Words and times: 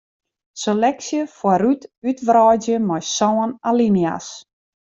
Seleksje 0.61 1.19
foarút 1.37 1.81
útwreidzje 2.09 2.75
mei 2.87 3.03
sân 3.15 3.47
alinea's. 3.69 4.27